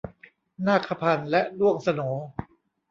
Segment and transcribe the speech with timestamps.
[0.67, 2.01] นาคพันธุ์และด้วงโสน